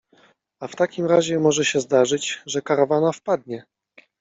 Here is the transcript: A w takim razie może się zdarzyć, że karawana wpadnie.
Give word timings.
A 0.59 0.67
w 0.67 0.75
takim 0.75 1.05
razie 1.05 1.39
może 1.39 1.65
się 1.65 1.79
zdarzyć, 1.79 2.41
że 2.45 2.61
karawana 2.61 3.11
wpadnie. 3.11 3.63